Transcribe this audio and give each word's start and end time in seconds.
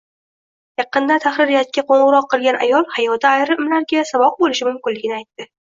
Yaqinda 0.81 1.17
tahririyatga 1.25 1.85
qo`ng`iroq 1.91 2.27
qilgan 2.33 2.59
ayol, 2.67 2.91
hayoti 2.97 3.33
ayrimlarga 3.35 4.09
saboq 4.15 4.45
bo`lishi 4.45 4.73
mumkinligini 4.73 5.21
aytdi 5.25 5.53